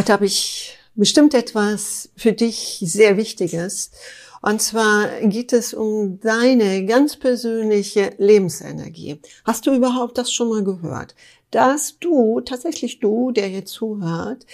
[0.00, 3.90] Heute habe ich bestimmt etwas für dich sehr Wichtiges.
[4.40, 9.20] Und zwar geht es um deine ganz persönliche Lebensenergie.
[9.44, 11.14] Hast du überhaupt das schon mal gehört?
[11.50, 14.46] Dass du, tatsächlich du, der hier zuhört,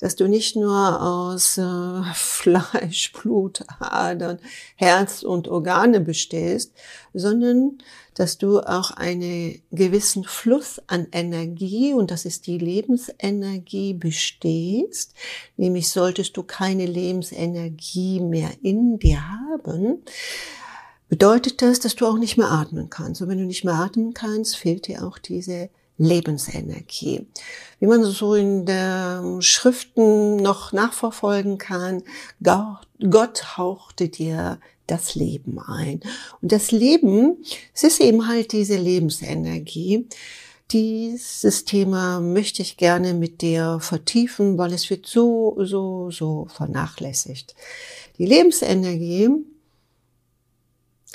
[0.00, 4.38] dass du nicht nur aus äh, Fleisch, Blut, Adern,
[4.76, 6.72] Herz und Organe bestehst,
[7.14, 7.78] sondern
[8.14, 15.14] dass du auch einen gewissen Fluss an Energie, und das ist die Lebensenergie, bestehst.
[15.56, 20.02] Nämlich solltest du keine Lebensenergie mehr in dir haben,
[21.08, 23.22] bedeutet das, dass du auch nicht mehr atmen kannst.
[23.22, 27.26] Und wenn du nicht mehr atmen kannst, fehlt dir auch diese Lebensenergie.
[27.80, 32.02] Wie man so in der Schriften noch nachverfolgen kann,
[32.40, 36.00] Gott hauchte dir das Leben ein.
[36.40, 40.06] Und das Leben, es ist eben halt diese Lebensenergie.
[40.70, 47.54] Dieses Thema möchte ich gerne mit dir vertiefen, weil es wird so, so, so vernachlässigt.
[48.18, 49.30] Die Lebensenergie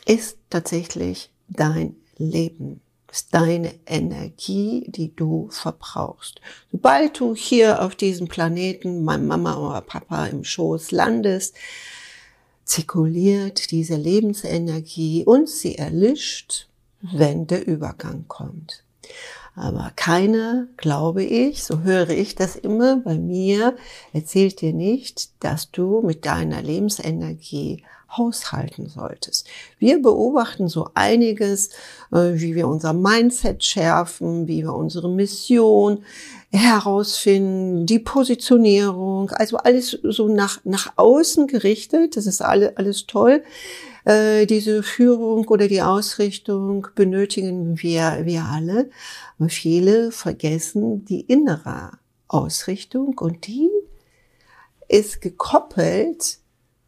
[0.05, 2.81] ist tatsächlich dein Leben
[3.13, 6.41] ist deine Energie, die du verbrauchst.
[6.71, 11.55] Sobald du hier auf diesem Planeten, mein Mama oder Papa im Schoß landest,
[12.65, 16.67] zirkuliert diese Lebensenergie und sie erlischt,
[17.01, 18.83] wenn der Übergang kommt.
[19.55, 23.75] Aber keiner, glaube ich, so höre ich das immer bei mir,
[24.11, 27.83] erzählt dir nicht, dass du mit deiner Lebensenergie
[28.17, 29.47] haushalten solltest.
[29.79, 31.69] Wir beobachten so einiges,
[32.11, 36.03] äh, wie wir unser Mindset schärfen, wie wir unsere Mission
[36.51, 42.15] herausfinden, die Positionierung, also alles so nach, nach außen gerichtet.
[42.15, 43.43] Das ist alle, alles toll.
[44.05, 48.89] Äh, diese Führung oder die Ausrichtung benötigen wir, wir alle.
[49.47, 51.91] Viele vergessen die innere
[52.27, 53.69] Ausrichtung und die
[54.87, 56.39] ist gekoppelt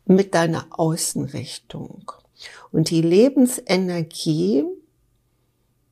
[0.05, 2.11] mit deiner Außenrichtung.
[2.71, 4.65] Und die Lebensenergie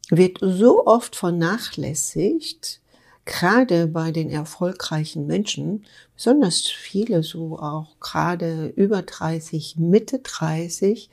[0.09, 2.81] wird so oft vernachlässigt,
[3.25, 5.85] gerade bei den erfolgreichen Menschen,
[6.15, 11.09] besonders viele so auch gerade über 30, Mitte 30,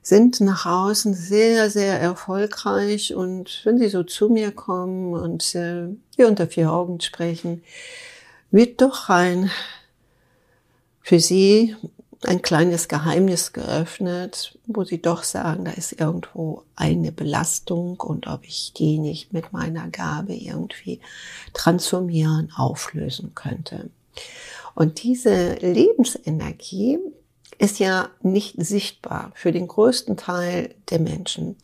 [0.00, 5.88] sind nach außen sehr, sehr erfolgreich und wenn sie so zu mir kommen und äh,
[6.16, 7.64] wir unter vier Augen sprechen,
[8.50, 9.50] wird doch ein
[11.00, 11.74] für sie
[12.26, 18.44] ein kleines Geheimnis geöffnet, wo sie doch sagen, da ist irgendwo eine Belastung und ob
[18.44, 21.00] ich die nicht mit meiner Gabe irgendwie
[21.52, 23.90] transformieren, auflösen könnte.
[24.74, 26.98] Und diese Lebensenergie
[27.58, 31.56] ist ja nicht sichtbar für den größten Teil der Menschen.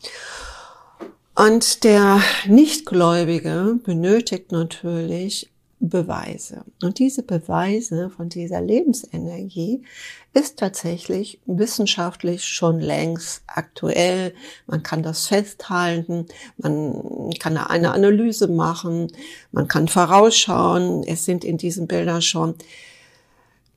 [1.35, 5.50] Und der Nichtgläubige benötigt natürlich
[5.81, 6.63] Beweise.
[6.83, 9.83] Und diese Beweise von dieser Lebensenergie
[10.31, 14.35] ist tatsächlich wissenschaftlich schon längst aktuell.
[14.67, 16.27] Man kann das festhalten,
[16.57, 19.11] man kann eine Analyse machen,
[19.51, 21.03] man kann vorausschauen.
[21.03, 22.55] Es sind in diesen Bildern schon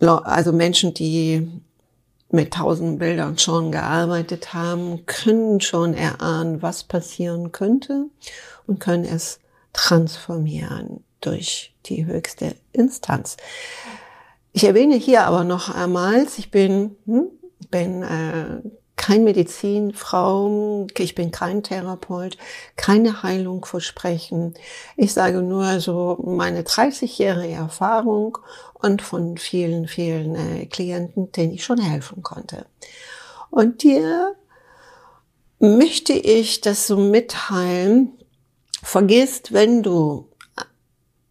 [0.00, 1.48] also Menschen, die
[2.30, 8.10] mit tausend Bildern schon gearbeitet haben, können schon erahnen, was passieren könnte
[8.66, 9.40] und können es
[9.72, 13.36] transformieren durch die höchste Instanz.
[14.52, 17.28] Ich erwähne hier aber noch einmal, ich bin, hm,
[17.70, 18.60] bin äh,
[18.96, 22.38] kein Medizinfrau, ich bin kein Therapeut,
[22.76, 24.54] keine Heilung versprechen.
[24.96, 28.38] Ich sage nur so meine 30-jährige Erfahrung
[28.74, 32.66] und von vielen, vielen äh, Klienten, denen ich schon helfen konnte.
[33.50, 34.36] Und dir
[35.58, 38.12] möchte ich das so mitteilen,
[38.82, 40.28] vergisst, wenn du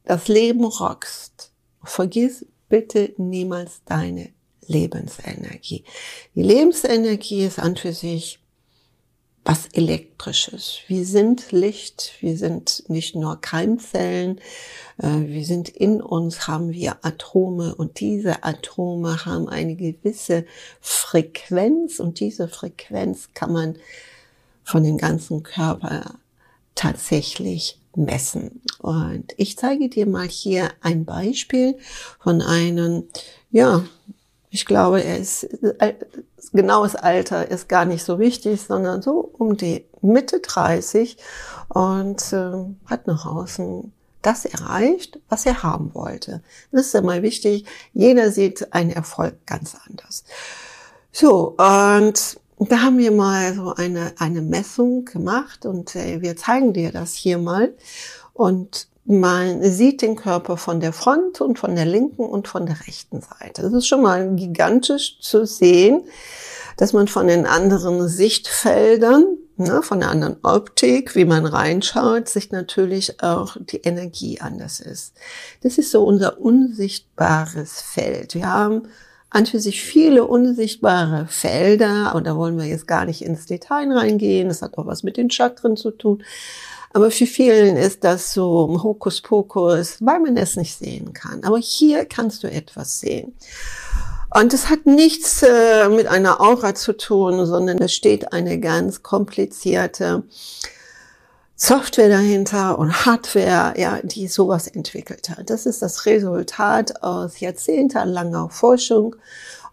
[0.06, 1.52] das Leben rockst,
[1.84, 4.30] vergiss bitte niemals deine
[4.68, 5.84] Lebensenergie.
[6.36, 8.39] Die Lebensenergie ist an für sich
[9.45, 10.80] was Elektrisches.
[10.88, 14.39] Wir sind Licht, wir sind nicht nur Keimzellen,
[14.98, 20.45] äh, wir sind in uns, haben wir Atome und diese Atome haben eine gewisse
[20.80, 23.75] Frequenz und diese Frequenz kann man
[24.63, 26.16] von dem ganzen Körper
[26.74, 28.62] tatsächlich messen.
[28.80, 31.78] Und ich zeige dir mal hier ein Beispiel
[32.19, 33.04] von einem,
[33.51, 33.84] ja,
[34.50, 35.44] ich glaube, er ist,
[35.80, 35.95] äh,
[36.51, 41.18] genaues Alter ist gar nicht so wichtig, sondern so um die Mitte 30
[41.69, 43.92] und äh, hat nach außen
[44.22, 46.42] das erreicht, was er haben wollte.
[46.72, 47.66] Das ist mal wichtig.
[47.94, 50.24] Jeder sieht einen Erfolg ganz anders.
[51.12, 56.74] So, und da haben wir mal so eine, eine Messung gemacht und äh, wir zeigen
[56.74, 57.74] dir das hier mal.
[58.34, 62.80] Und man sieht den Körper von der Front und von der linken und von der
[62.88, 63.62] rechten Seite.
[63.62, 66.04] Das ist schon mal gigantisch zu sehen,
[66.78, 69.26] dass man von den anderen Sichtfeldern,
[69.58, 75.14] ne, von der anderen Optik, wie man reinschaut, sich natürlich auch die Energie anders ist.
[75.62, 78.36] Das ist so unser unsichtbares Feld.
[78.36, 78.84] Wir haben
[79.33, 83.91] an für sich viele unsichtbare Felder, und da wollen wir jetzt gar nicht ins Detail
[83.91, 86.24] reingehen, das hat auch was mit den Chakren zu tun.
[86.94, 91.44] Aber für vielen ist das so Hokuspokus, weil man es nicht sehen kann.
[91.44, 93.33] Aber hier kannst du etwas sehen.
[94.30, 99.01] Und es hat nichts äh, mit einer Aura zu tun, sondern es steht eine ganz
[99.01, 100.24] komplizierte
[101.56, 105.50] Software dahinter und Hardware, ja, die sowas entwickelt hat.
[105.50, 109.16] Das ist das Resultat aus jahrzehntelanger Forschung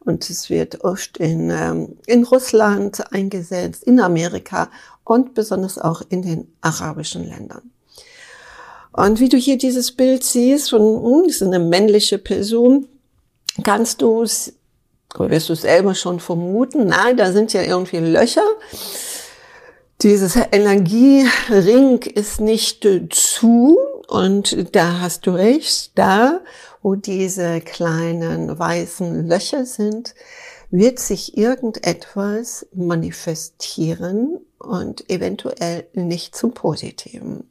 [0.01, 4.71] und es wird oft in, ähm, in Russland eingesetzt, in Amerika
[5.05, 7.71] und besonders auch in den arabischen Ländern.
[8.93, 12.89] Und wie du hier dieses Bild siehst, von, hm, ist eine männliche Person,
[13.63, 14.53] kannst du es,
[15.17, 18.47] wirst du selber schon vermuten, nein, da sind ja irgendwie Löcher.
[20.03, 26.41] Dieses Energiering ist nicht zu und da hast du recht, da,
[26.81, 30.15] wo diese kleinen weißen Löcher sind,
[30.71, 37.51] wird sich irgendetwas manifestieren und eventuell nicht zum Positiven.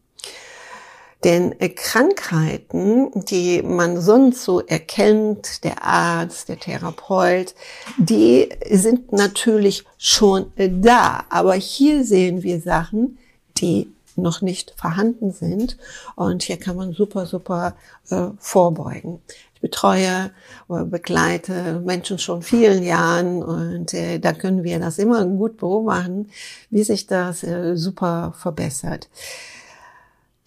[1.24, 7.56] Denn Krankheiten, die man sonst so erkennt, der Arzt, der Therapeut,
[7.98, 11.26] die sind natürlich schon da.
[11.30, 13.18] Aber hier sehen wir Sachen,
[13.58, 15.78] die noch nicht vorhanden sind.
[16.16, 17.76] Und hier kann man super, super
[18.10, 19.22] äh, vorbeugen.
[19.56, 20.32] Ich betreue
[20.70, 26.30] oder begleite Menschen schon vielen Jahren und äh, da können wir das immer gut beobachten,
[26.70, 29.10] wie sich das äh, super verbessert.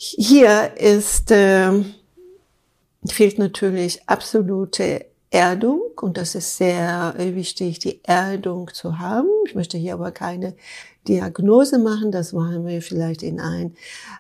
[0.05, 1.71] Hier ist, äh,
[3.07, 9.29] fehlt natürlich absolute Erdung und das ist sehr wichtig, die Erdung zu haben.
[9.47, 10.57] Ich möchte hier aber keine
[11.07, 13.75] Diagnose machen, das machen wir vielleicht in einem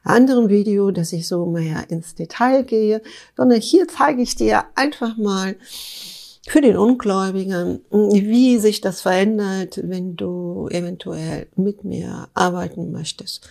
[0.05, 3.02] anderen Video, dass ich so mehr ins Detail gehe,
[3.37, 5.56] sondern hier zeige ich dir einfach mal
[6.46, 13.49] für den Ungläubigen, wie sich das verändert, wenn du eventuell mit mir arbeiten möchtest.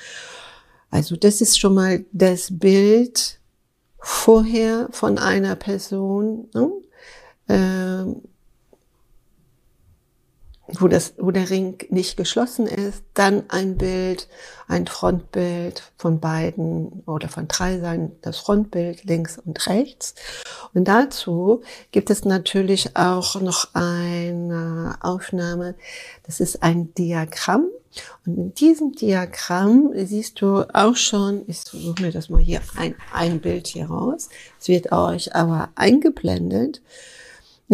[0.91, 3.39] Also das ist schon mal das Bild
[3.97, 6.49] vorher von einer Person.
[6.53, 6.71] Ne?
[7.49, 8.21] Ähm,
[10.79, 14.27] wo, das, wo der Ring nicht geschlossen ist, dann ein Bild,
[14.67, 20.15] ein Frontbild von beiden oder von drei Seiten, das Frontbild links und rechts.
[20.73, 21.61] Und dazu
[21.91, 25.75] gibt es natürlich auch noch eine Aufnahme,
[26.23, 27.67] das ist ein Diagramm.
[28.25, 32.95] Und in diesem Diagramm siehst du auch schon, ich suche mir das mal hier ein,
[33.13, 34.29] ein Bild hier raus.
[34.59, 36.81] Es wird euch aber eingeblendet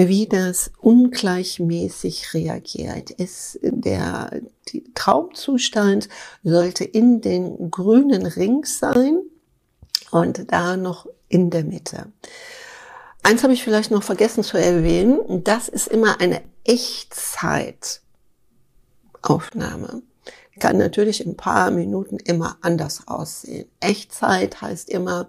[0.05, 3.09] wie das ungleichmäßig reagiert.
[3.09, 4.29] Ist der
[4.93, 6.07] Traumzustand
[6.43, 9.23] sollte in den grünen Ring sein
[10.11, 12.11] und da noch in der Mitte.
[13.23, 15.43] Eins habe ich vielleicht noch vergessen zu erwähnen.
[15.43, 16.41] Das ist immer eine
[19.17, 20.01] Echtzeitaufnahme.
[20.59, 23.69] Kann natürlich in ein paar Minuten immer anders aussehen.
[23.79, 25.27] Echtzeit heißt immer,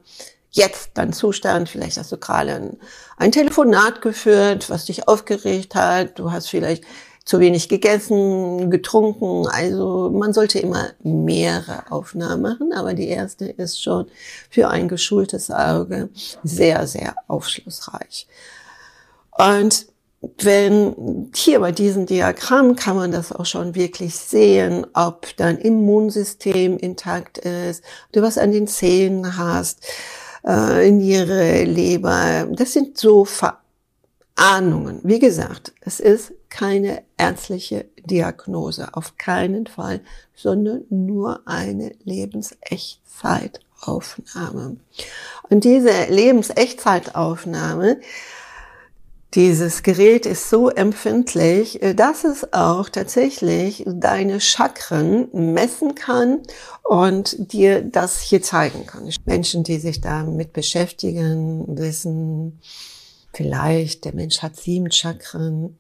[0.51, 1.69] jetzt dein Zustand.
[1.69, 2.77] Vielleicht hast du gerade ein,
[3.19, 6.19] ein Telefonat geführt, was dich aufgeregt hat.
[6.19, 6.85] Du hast vielleicht
[7.27, 9.47] zu wenig gegessen, getrunken.
[9.47, 14.07] Also man sollte immer mehrere Aufnahmen machen, aber die erste ist schon
[14.49, 16.09] für ein geschultes Auge
[16.43, 18.27] sehr, sehr aufschlussreich.
[19.37, 19.89] Und
[20.21, 26.77] wenn hier bei diesem Diagramm kann man das auch schon wirklich sehen, ob dein Immunsystem
[26.77, 29.87] intakt ist, du was an den Zähnen hast,
[30.45, 32.49] äh, Niere, Leber.
[32.51, 34.99] Das sind so Verahnungen.
[35.05, 40.01] Wie gesagt, es ist keine ärztliche Diagnose, auf keinen Fall,
[40.35, 44.79] sondern nur eine Lebensechtzeitaufnahme.
[45.49, 48.01] Und diese Lebensechtzeitaufnahme
[49.35, 56.43] dieses Gerät ist so empfindlich, äh, dass es auch tatsächlich deine Chakren messen kann
[56.83, 59.11] und dir das hier zeigen kann.
[59.27, 62.61] Menschen, die sich damit beschäftigen, wissen
[63.35, 65.79] vielleicht, der Mensch hat sieben Chakren.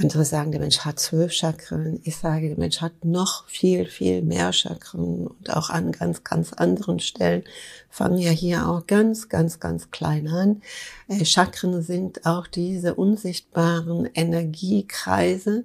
[0.00, 2.00] Andere sagen, der Mensch hat zwölf Chakren.
[2.04, 6.52] Ich sage, der Mensch hat noch viel, viel mehr Chakren und auch an ganz, ganz
[6.52, 7.42] anderen Stellen
[7.90, 10.62] fangen ja hier auch ganz, ganz, ganz klein an.
[11.08, 15.64] Äh, Chakren sind auch diese unsichtbaren Energiekreise,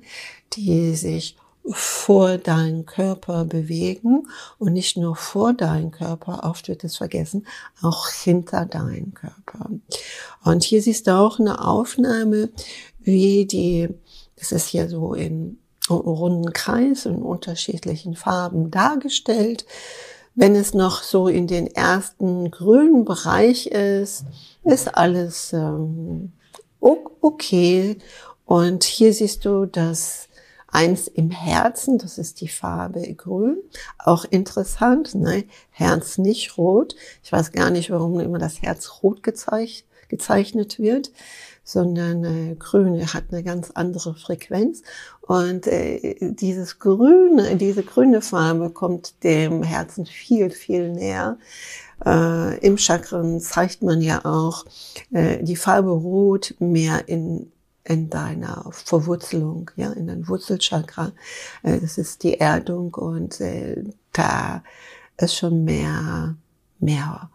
[0.54, 1.36] die sich
[1.70, 7.48] vor deinen Körper bewegen und nicht nur vor deinen Körper, oft wird es vergessen,
[7.82, 9.70] auch hinter deinen Körper.
[10.44, 12.50] Und hier siehst du auch eine Aufnahme,
[13.00, 13.90] wie die,
[14.44, 15.58] das ist hier so in
[15.90, 19.66] runden Kreis in unterschiedlichen Farben dargestellt.
[20.36, 24.26] Wenn es noch so in den ersten grünen Bereich ist,
[24.66, 26.34] ist alles ähm,
[26.80, 27.98] okay.
[28.46, 30.28] Und hier siehst du das
[30.68, 33.58] eins im Herzen, das ist die Farbe grün.
[33.98, 35.46] Auch interessant, ne?
[35.70, 36.96] Herz nicht rot.
[37.24, 41.12] Ich weiß gar nicht, warum immer das Herz rot gezeich gezeichnet wird,
[41.64, 44.84] sondern äh, grün hat eine ganz andere Frequenz.
[45.22, 51.38] Und äh, dieses grüne, diese grüne Farbe kommt dem Herzen viel, viel näher.
[52.06, 54.66] Äh, Im Chakren zeigt man ja auch
[55.12, 57.50] äh, die Farbe Rot mehr in
[57.86, 61.12] in deiner Verwurzelung, ja, in deinem Wurzelchakra.
[61.64, 64.64] Äh, das ist die Erdung und äh, da
[65.18, 66.36] ist schon mehr,
[66.80, 67.30] mehr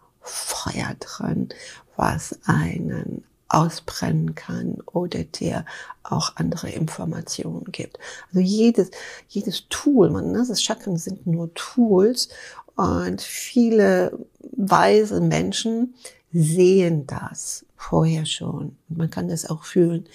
[0.59, 1.49] Feuer drin,
[1.95, 5.65] was einen ausbrennen kann oder dir
[6.03, 7.97] auch andere Informationen gibt.
[8.27, 8.91] Also jedes,
[9.27, 12.29] jedes Tool, man, ne, das Chakren sind nur Tools
[12.75, 14.17] und viele
[14.55, 15.95] weise Menschen
[16.31, 18.77] sehen das vorher schon.
[18.87, 20.05] Man kann das auch fühlen.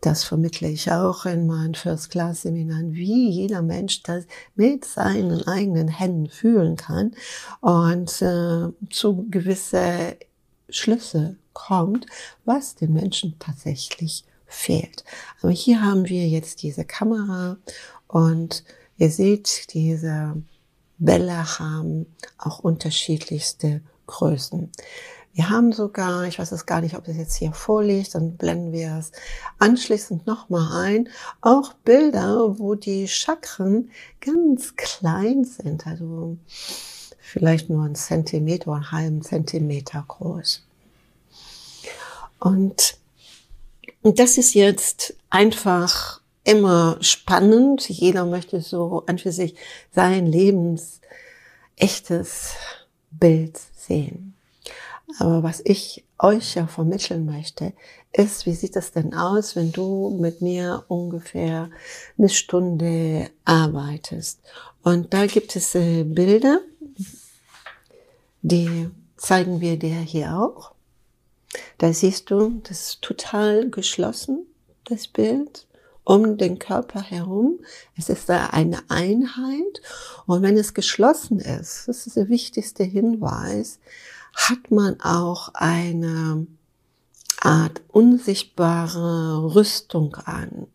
[0.00, 6.28] Das vermittle ich auch in meinen First-Class-Seminaren, wie jeder Mensch das mit seinen eigenen Händen
[6.28, 7.12] fühlen kann
[7.60, 10.16] und äh, zu gewisse
[10.68, 12.06] Schlüsse kommt,
[12.44, 15.04] was den Menschen tatsächlich fehlt.
[15.40, 17.56] Aber hier haben wir jetzt diese Kamera
[18.06, 18.64] und
[18.98, 20.40] ihr seht, diese
[20.98, 22.06] Bälle haben
[22.38, 24.70] auch unterschiedlichste Größen.
[25.36, 28.72] Wir haben sogar, ich weiß es gar nicht, ob es jetzt hier vorliegt, dann blenden
[28.72, 29.12] wir es
[29.58, 31.10] anschließend nochmal ein,
[31.42, 33.90] auch Bilder, wo die Chakren
[34.22, 36.38] ganz klein sind, also
[37.20, 40.64] vielleicht nur ein Zentimeter einen halben Zentimeter groß.
[42.40, 42.96] Und,
[44.00, 47.86] und das ist jetzt einfach immer spannend.
[47.90, 49.54] Jeder möchte so an für sich
[49.94, 51.02] sein Lebens
[51.76, 52.54] echtes
[53.10, 54.35] Bild sehen.
[55.18, 57.72] Aber was ich euch ja vermitteln möchte,
[58.12, 61.70] ist, wie sieht das denn aus, wenn du mit mir ungefähr
[62.18, 64.40] eine Stunde arbeitest?
[64.82, 66.60] Und da gibt es äh, Bilder,
[68.42, 70.72] die zeigen wir dir hier auch.
[71.78, 74.46] Da siehst du, das ist total geschlossen,
[74.84, 75.66] das Bild
[76.04, 77.58] um den Körper herum.
[77.96, 79.82] Es ist da eine Einheit.
[80.26, 83.80] Und wenn es geschlossen ist, das ist der wichtigste Hinweis,
[84.36, 86.46] hat man auch eine
[87.40, 90.68] Art unsichtbare Rüstung an.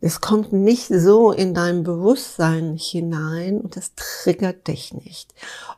[0.00, 5.32] Es kommt nicht so in dein Bewusstsein hinein und es triggert dich nicht.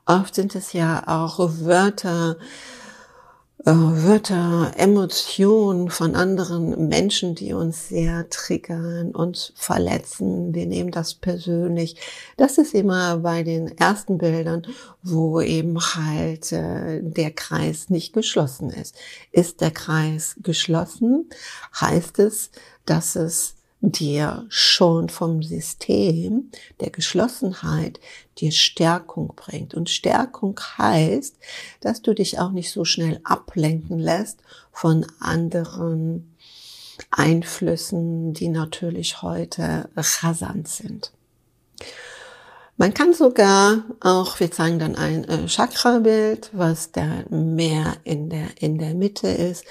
[0.05, 2.37] Oft sind es ja auch Wörter,
[3.65, 10.55] äh, Wörter, Emotionen von anderen Menschen, die uns sehr triggern, uns verletzen.
[10.55, 11.97] Wir nehmen das persönlich.
[12.37, 14.67] Das ist immer bei den ersten Bildern,
[15.03, 18.95] wo eben halt äh, der Kreis nicht geschlossen ist.
[19.33, 21.29] Ist der Kreis geschlossen,
[21.81, 22.51] heißt es,
[22.85, 23.56] dass es
[23.93, 26.51] dir schon vom System
[26.81, 28.01] der Geschlossenheit
[28.39, 29.75] dir Stärkung bringt.
[29.75, 31.37] Und Stärkung heißt,
[31.81, 34.41] dass du dich auch nicht so schnell ablenken lässt
[34.73, 36.35] von anderen
[37.11, 41.13] Einflüssen, die natürlich heute rasant sind.
[42.79, 48.49] Man kann sogar auch, wir zeigen dann ein äh, Chakra-Bild, was da mehr in der,
[48.61, 49.65] in der Mitte ist.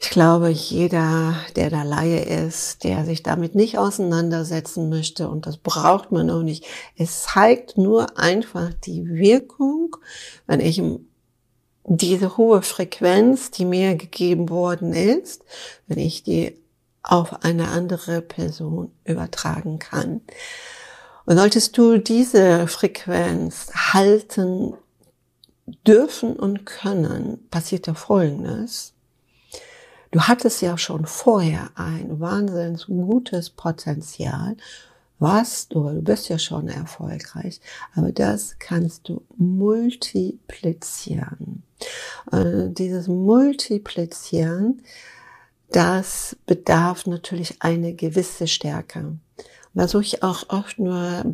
[0.00, 5.56] Ich glaube, jeder, der da Laie ist, der sich damit nicht auseinandersetzen möchte, und das
[5.56, 6.64] braucht man auch nicht,
[6.96, 9.96] es zeigt nur einfach die Wirkung,
[10.46, 10.80] wenn ich
[11.84, 15.44] diese hohe Frequenz, die mir gegeben worden ist,
[15.88, 16.56] wenn ich die
[17.02, 20.20] auf eine andere Person übertragen kann.
[21.24, 24.74] Und solltest du diese Frequenz halten
[25.86, 28.94] dürfen und können, passiert da Folgendes.
[30.10, 34.56] Du hattest ja schon vorher ein wahnsinnig gutes Potenzial,
[35.18, 37.60] was du, du bist ja schon erfolgreich,
[37.94, 41.62] aber das kannst du multiplizieren.
[42.30, 44.82] Und dieses Multiplizieren,
[45.70, 49.18] das bedarf natürlich eine gewisse Stärke.
[49.74, 51.24] Suche ich auch oft nur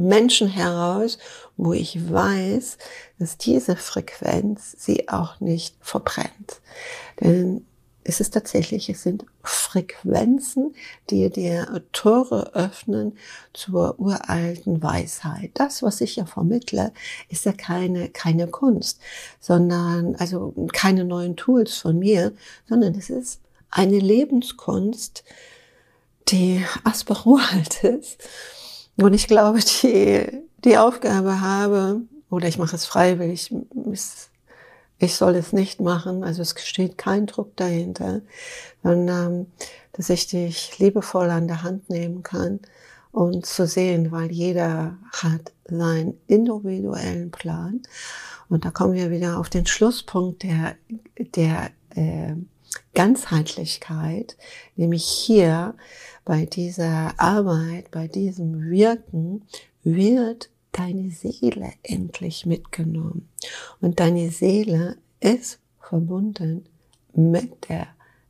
[0.00, 1.18] Menschen heraus,
[1.56, 2.78] wo ich weiß,
[3.18, 6.60] dass diese Frequenz sie auch nicht verbrennt.
[7.20, 7.66] Denn
[8.02, 10.74] ist es tatsächlich, es sind Frequenzen,
[11.10, 13.16] die dir Tore öffnen
[13.52, 15.50] zur uralten Weisheit.
[15.54, 16.92] Das, was ich ja vermittle,
[17.28, 19.00] ist ja keine, keine Kunst,
[19.38, 22.32] sondern, also keine neuen Tools von mir,
[22.68, 23.40] sondern es ist
[23.70, 25.22] eine Lebenskunst,
[26.28, 26.64] die
[27.26, 28.18] uralt ist.
[29.00, 30.26] Und ich glaube, die,
[30.64, 33.52] die Aufgabe habe, oder ich mache es freiwillig,
[34.98, 38.20] ich soll es nicht machen, also es steht kein Druck dahinter,
[38.82, 39.46] sondern
[39.92, 42.60] dass ich dich liebevoll an der Hand nehmen kann
[43.12, 47.82] und zu sehen, weil jeder hat seinen individuellen Plan.
[48.48, 50.74] Und da kommen wir wieder auf den Schlusspunkt der,
[51.34, 52.34] der äh,
[52.94, 54.36] Ganzheitlichkeit,
[54.76, 55.74] nämlich hier
[56.24, 59.42] bei dieser Arbeit, bei diesem Wirken
[59.82, 63.28] wird deine Seele endlich mitgenommen.
[63.80, 66.66] Und deine Seele ist verbunden
[67.12, 67.88] mit der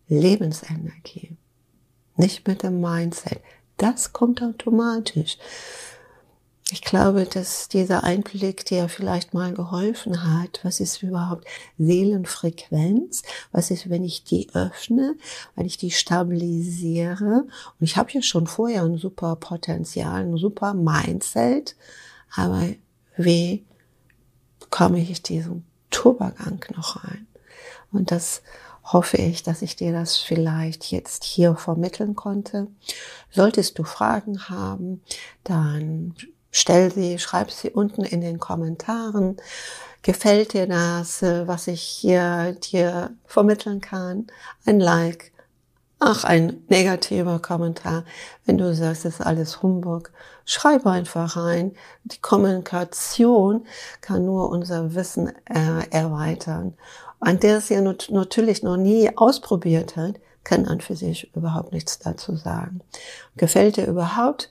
[0.08, 1.36] Lebensenergie,
[2.16, 3.40] nicht mit dem Mindset.
[3.76, 5.38] Das kommt automatisch.
[6.72, 10.60] Ich glaube, dass dieser Einblick dir vielleicht mal geholfen hat.
[10.62, 11.46] Was ist überhaupt
[11.78, 13.22] Seelenfrequenz?
[13.50, 15.16] Was ist, wenn ich die öffne,
[15.56, 17.44] wenn ich die stabilisiere?
[17.44, 21.74] Und ich habe ja schon vorher ein super Potenzial, ein super Mindset.
[22.36, 22.62] Aber
[23.16, 23.64] wie
[24.60, 27.26] bekomme ich diesen Turbogang noch rein?
[27.90, 28.42] Und das
[28.84, 32.68] hoffe ich, dass ich dir das vielleicht jetzt hier vermitteln konnte.
[33.30, 35.02] Solltest du Fragen haben,
[35.42, 36.14] dann
[36.50, 39.36] stell sie, schreib sie unten in den Kommentaren.
[40.02, 44.28] Gefällt dir das, was ich hier dir vermitteln kann?
[44.64, 45.32] Ein Like,
[46.02, 48.04] Ach, ein negativer Kommentar.
[48.46, 50.10] Wenn du sagst, es ist alles Humbug,
[50.46, 51.72] schreib einfach rein.
[52.04, 53.66] Die Kommunikation
[54.00, 56.72] kann nur unser Wissen äh, erweitern.
[57.18, 61.98] Und der es ja natürlich noch nie ausprobiert hat, kann an für sich überhaupt nichts
[61.98, 62.80] dazu sagen.
[63.36, 64.48] Gefällt dir überhaupt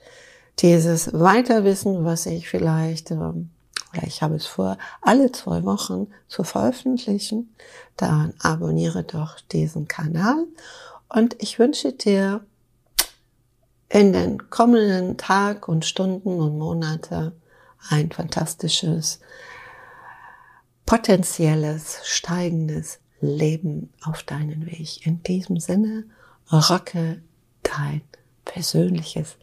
[0.62, 3.50] dieses Weiterwissen, was ich vielleicht, ähm,
[3.94, 7.56] oder ich habe es vor, alle zwei Wochen zu veröffentlichen,
[7.98, 10.46] dann abonniere doch diesen Kanal
[11.08, 12.42] und ich wünsche dir
[13.90, 17.34] in den kommenden Tag und Stunden und Monate
[17.90, 19.20] ein fantastisches,
[20.86, 25.06] potenzielles, steigendes Leben auf deinen Weg.
[25.06, 26.04] In diesem Sinne,
[26.52, 27.22] rocke
[27.64, 28.02] dein
[28.46, 29.38] persönliches